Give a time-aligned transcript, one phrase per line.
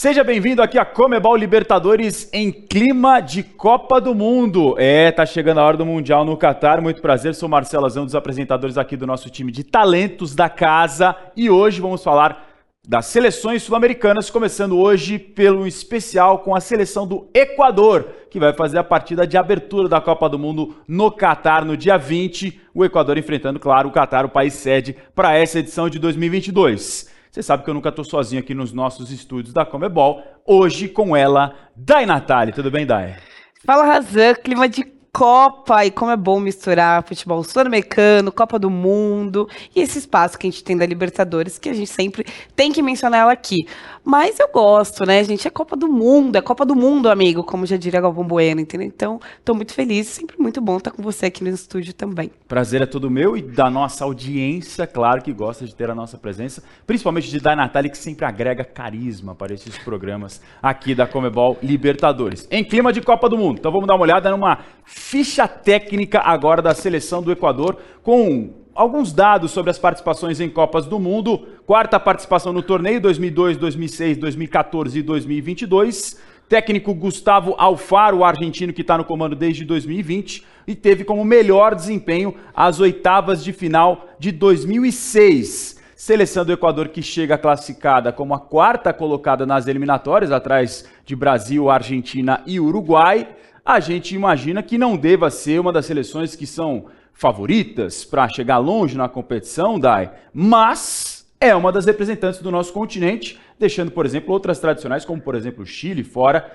[0.00, 4.74] Seja bem-vindo aqui a Comebol Libertadores em clima de Copa do Mundo.
[4.78, 6.80] É, tá chegando a hora do Mundial no Catar.
[6.80, 10.48] Muito prazer, sou Marcelo Azão, um dos apresentadores aqui do nosso time de talentos da
[10.48, 11.14] casa.
[11.36, 12.48] E hoje vamos falar
[12.88, 18.78] das seleções sul-americanas, começando hoje pelo especial com a seleção do Equador, que vai fazer
[18.78, 22.58] a partida de abertura da Copa do Mundo no Catar no dia 20.
[22.72, 27.19] O Equador enfrentando, claro, o Catar, o país sede, para essa edição de 2022.
[27.30, 30.20] Você sabe que eu nunca estou sozinho aqui nos nossos estúdios da Comebol.
[30.44, 32.52] Hoje com ela, Dai Natali.
[32.52, 33.16] Tudo bem, Dai?
[33.64, 34.34] Fala, Razan.
[34.34, 39.98] Clima de Copa e como é bom misturar futebol sul-americano, Copa do Mundo e esse
[39.98, 42.24] espaço que a gente tem da Libertadores, que a gente sempre
[42.54, 43.66] tem que mencionar ela aqui.
[44.04, 45.46] Mas eu gosto, né, gente?
[45.46, 48.86] É Copa do Mundo, é Copa do Mundo, amigo, como já diria Galvão Bueno, entendeu?
[48.86, 52.30] Então, tô muito feliz, sempre muito bom estar com você aqui no estúdio também.
[52.48, 56.16] Prazer é todo meu e da nossa audiência, claro que gosta de ter a nossa
[56.16, 61.58] presença, principalmente de da Natália, que sempre agrega carisma para esses programas aqui da Comebol
[61.62, 62.46] Libertadores.
[62.50, 63.58] Em clima de Copa do Mundo.
[63.58, 64.58] Então vamos dar uma olhada numa
[65.00, 70.86] ficha técnica agora da seleção do Equador, com alguns dados sobre as participações em Copas
[70.86, 71.48] do Mundo.
[71.66, 76.20] Quarta participação no torneio 2002, 2006, 2014 e 2022.
[76.48, 82.34] Técnico Gustavo Alfaro, argentino que está no comando desde 2020 e teve como melhor desempenho
[82.54, 85.80] as oitavas de final de 2006.
[85.96, 91.70] Seleção do Equador que chega classificada como a quarta colocada nas eliminatórias, atrás de Brasil,
[91.70, 93.26] Argentina e Uruguai
[93.64, 98.58] a gente imagina que não deva ser uma das seleções que são favoritas para chegar
[98.58, 104.32] longe na competição, Dai, mas é uma das representantes do nosso continente, deixando, por exemplo,
[104.32, 106.50] outras tradicionais, como por exemplo o Chile fora,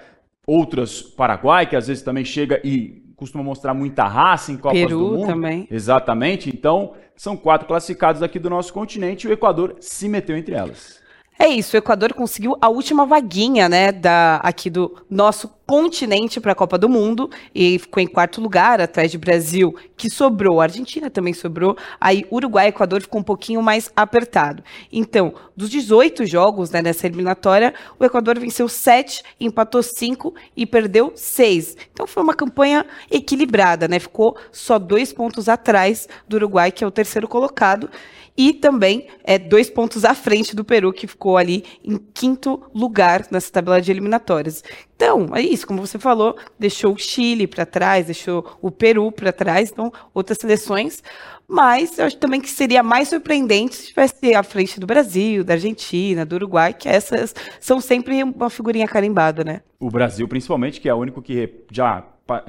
[0.45, 4.99] outras Paraguai, que às vezes também chega e costuma mostrar muita raça em Copas Peru
[4.99, 5.27] do Mundo.
[5.27, 5.67] também.
[5.71, 6.49] Exatamente.
[6.49, 10.99] Então, são quatro classificados aqui do nosso continente e o Equador se meteu entre elas.
[11.37, 16.51] É isso, o Equador conseguiu a última vaguinha, né, da, aqui do nosso continente para
[16.51, 20.61] a Copa do Mundo e ficou em quarto lugar, atrás de Brasil, que sobrou.
[20.61, 21.77] A Argentina também sobrou.
[21.99, 24.63] Aí Uruguai e Equador ficou um pouquinho mais apertado.
[24.91, 31.11] Então, dos 18 jogos né, nessa eliminatória, o Equador venceu 7, empatou 5 e perdeu
[31.15, 31.77] 6.
[31.91, 33.99] Então foi uma campanha equilibrada, né?
[33.99, 37.89] Ficou só dois pontos atrás do Uruguai, que é o terceiro colocado
[38.37, 43.25] e também é, dois pontos à frente do Peru, que ficou ali em quinto lugar
[43.31, 44.63] nessa tabela de eliminatórias.
[44.95, 49.33] Então, é isso, como você falou, deixou o Chile para trás, deixou o Peru para
[49.33, 51.03] trás, então outras seleções,
[51.47, 55.53] mas eu acho também que seria mais surpreendente se tivesse à frente do Brasil, da
[55.53, 59.61] Argentina, do Uruguai, que essas são sempre uma figurinha carimbada, né?
[59.79, 62.03] O Brasil, principalmente, que é o único que já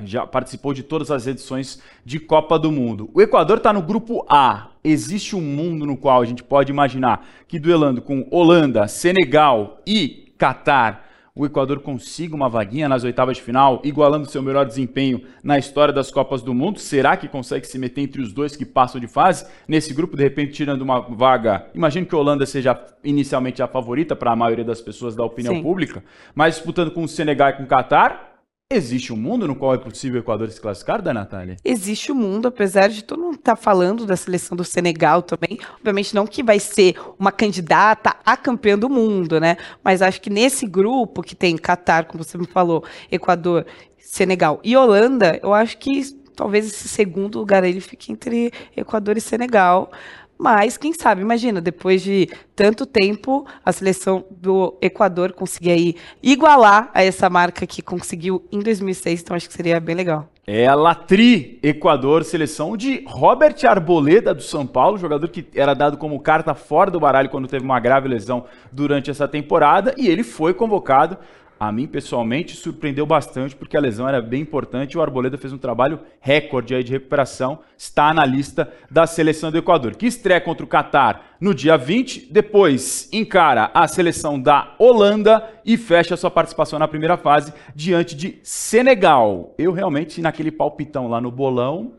[0.05, 3.11] já participou de todas as edições de Copa do Mundo.
[3.13, 4.71] O Equador está no grupo A.
[4.83, 10.33] Existe um mundo no qual a gente pode imaginar que duelando com Holanda, Senegal e
[10.39, 11.06] Catar,
[11.37, 15.93] o Equador consiga uma vaguinha nas oitavas de final, igualando seu melhor desempenho na história
[15.93, 16.81] das Copas do Mundo?
[16.81, 19.47] Será que consegue se meter entre os dois que passam de fase?
[19.69, 21.67] Nesse grupo, de repente, tirando uma vaga.
[21.75, 25.55] Imagino que a Holanda seja inicialmente a favorita para a maioria das pessoas da opinião
[25.55, 25.63] Sim.
[25.63, 26.03] pública,
[26.35, 28.36] mas disputando com o Senegal e com o Catar,
[28.69, 31.57] Existe um mundo no qual é possível o Equador se classificar, da Natália?
[31.65, 35.57] Existe um mundo, apesar de todo mundo estar tá falando da seleção do Senegal também.
[35.77, 39.57] Obviamente não que vai ser uma candidata a campeã do mundo, né?
[39.85, 43.65] Mas acho que nesse grupo que tem Catar, como você me falou, Equador,
[43.99, 46.03] Senegal e Holanda, eu acho que
[46.35, 49.93] talvez esse segundo lugar ele fique entre Equador e Senegal.
[50.39, 56.91] Mas, quem sabe, imagina, depois de tanto tempo, a seleção do Equador conseguir aí igualar
[56.93, 60.29] a essa marca que conseguiu em 2006, então acho que seria bem legal.
[60.47, 65.97] É a Latri Equador, seleção de Robert Arboleda do São Paulo, jogador que era dado
[65.97, 70.23] como carta fora do baralho quando teve uma grave lesão durante essa temporada, e ele
[70.23, 71.19] foi convocado
[71.59, 75.53] a mim, pessoalmente, surpreendeu bastante, porque a lesão era bem importante e o Arboleda fez
[75.53, 80.41] um trabalho recorde aí de recuperação, está na lista da seleção do Equador, que estreia
[80.41, 86.31] contra o Catar no dia 20, depois encara a seleção da Holanda e fecha sua
[86.31, 89.55] participação na primeira fase diante de Senegal.
[89.57, 91.93] Eu realmente, naquele palpitão lá no bolão,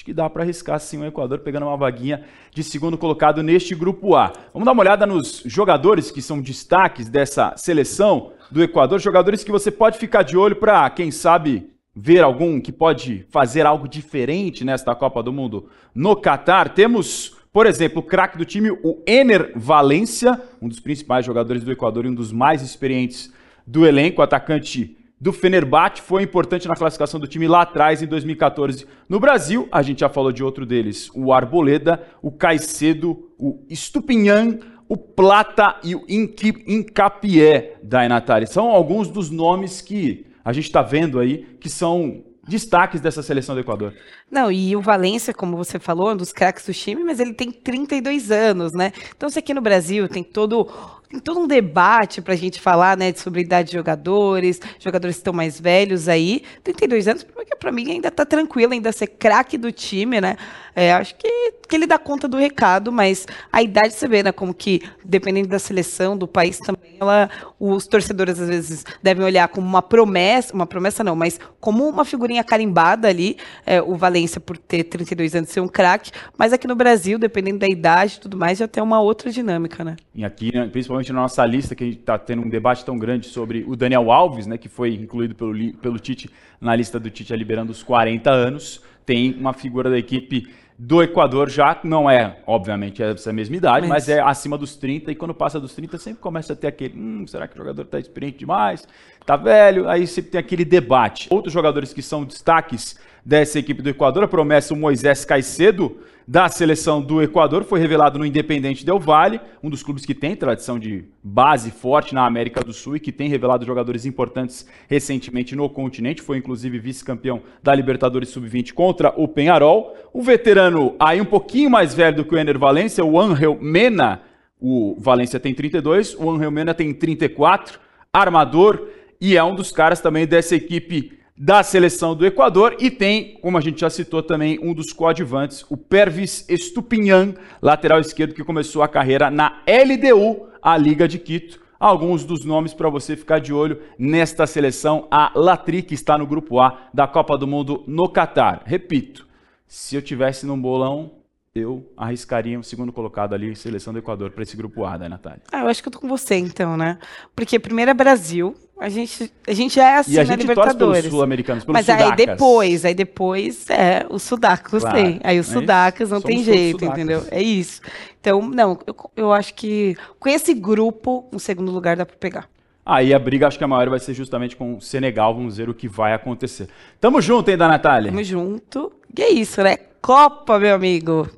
[0.00, 2.24] Acho que dá para arriscar sim o Equador pegando uma vaguinha
[2.54, 4.32] de segundo colocado neste grupo A.
[4.50, 9.50] Vamos dar uma olhada nos jogadores que são destaques dessa seleção do Equador, jogadores que
[9.50, 14.64] você pode ficar de olho para, quem sabe, ver algum que pode fazer algo diferente
[14.64, 16.70] nesta Copa do Mundo no Catar.
[16.70, 21.72] Temos, por exemplo, o craque do time, o Ener Valência, um dos principais jogadores do
[21.72, 23.30] Equador e um dos mais experientes
[23.66, 28.86] do elenco, atacante do Fenerbahçe, foi importante na classificação do time lá atrás, em 2014.
[29.08, 34.58] No Brasil, a gente já falou de outro deles, o Arboleda, o Caicedo, o Stupinhan,
[34.88, 38.46] o Plata e o Incapié da Natália.
[38.46, 43.54] São alguns dos nomes que a gente está vendo aí que são destaques dessa seleção
[43.54, 43.94] do Equador.
[44.30, 47.34] Não, e o Valência, como você falou, é um dos craques do time, mas ele
[47.34, 48.92] tem 32 anos, né?
[49.16, 50.68] Então, se aqui no Brasil tem todo
[51.10, 55.20] tem todo um debate para a gente falar, né, sobre idade de jogadores, jogadores que
[55.20, 56.44] estão mais velhos aí.
[56.62, 60.36] 32 anos, porque para mim ainda está tranquilo, ainda ser craque do time, né?
[60.74, 64.32] É, acho que, que ele dá conta do recado, mas a idade você vê, né,
[64.32, 69.48] como que, dependendo da seleção, do país também, ela, os torcedores às vezes devem olhar
[69.48, 74.40] como uma promessa, uma promessa não, mas como uma figurinha carimbada ali, é, o Valência
[74.40, 78.20] por ter 32 anos ser um craque, mas aqui no Brasil, dependendo da idade e
[78.20, 79.96] tudo mais, já tem uma outra dinâmica, né?
[80.14, 82.84] E aqui, né, principalmente principalmente na nossa lista, que a gente está tendo um debate
[82.84, 86.30] tão grande sobre o Daniel Alves, né, que foi incluído pelo, pelo Tite
[86.60, 90.48] na lista do Tite liberando os 40 anos, tem uma figura da equipe
[90.82, 95.12] do Equador já não é, obviamente, essa mesma idade, mas, mas é acima dos 30,
[95.12, 97.82] e quando passa dos 30 sempre começa a ter aquele, hum, será que o jogador
[97.82, 98.88] está experiente demais?
[99.20, 99.86] Está velho?
[99.90, 101.28] Aí sempre tem aquele debate.
[101.30, 106.48] Outros jogadores que são destaques dessa equipe do Equador, a promessa o Moisés Caicedo, da
[106.48, 110.78] seleção do Equador, foi revelado no Independente Del Valle, um dos clubes que tem tradição
[110.78, 115.68] de base forte na América do Sul e que tem revelado jogadores importantes recentemente no
[115.68, 119.96] continente, foi inclusive vice-campeão da Libertadores Sub-20 contra o Penharol.
[120.12, 124.22] O veterano aí um pouquinho mais velho do que o Ener Valência, o Angel Mena,
[124.60, 127.80] o Valência tem 32, o Angel Mena tem 34,
[128.12, 128.86] armador,
[129.20, 133.56] e é um dos caras também dessa equipe da seleção do Equador e tem, como
[133.56, 137.32] a gente já citou também, um dos coadjuvantes, o Pervis Estupinhan,
[137.62, 141.58] lateral esquerdo que começou a carreira na LDU, a Liga de Quito.
[141.78, 146.26] Alguns dos nomes para você ficar de olho nesta seleção, a Latri, que está no
[146.26, 148.64] grupo A da Copa do Mundo no Catar.
[148.66, 149.26] Repito,
[149.66, 151.10] se eu tivesse num bolão,
[151.54, 155.42] eu arriscaria o segundo colocado ali, seleção do Equador, para esse grupo A, né, Natália?
[155.50, 156.96] Ah, eu acho que eu tô com você, então, né?
[157.34, 160.42] Porque primeiro é Brasil, a gente, a gente já é assim e a na gente
[160.42, 161.02] Libertadores.
[161.02, 162.06] Torce sul-americanos, Mas sudacas.
[162.06, 165.20] aí depois, aí depois é os sudacos claro, tem.
[165.24, 167.26] Aí os é sudacas não Somos tem jeito, entendeu?
[167.32, 167.80] É isso.
[168.20, 172.48] Então, não, eu, eu acho que com esse grupo, um segundo lugar dá para pegar.
[172.86, 175.34] Aí a briga, acho que a maior vai ser justamente com o Senegal.
[175.34, 176.68] Vamos ver o que vai acontecer.
[177.00, 178.10] Tamo junto, hein, da Natália?
[178.10, 178.92] Tamo junto.
[179.16, 179.76] E é isso, né?
[180.00, 181.28] Copa, meu amigo.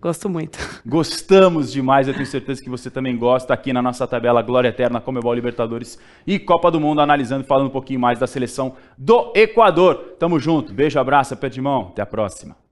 [0.00, 0.58] Gosto muito.
[0.84, 5.00] Gostamos demais, eu tenho certeza que você também gosta aqui na nossa tabela Glória Eterna,
[5.00, 9.32] Comebol Libertadores e Copa do Mundo, analisando e falando um pouquinho mais da seleção do
[9.34, 10.16] Equador.
[10.18, 12.63] Tamo junto, beijo, abraço, aperto de mão, até a próxima.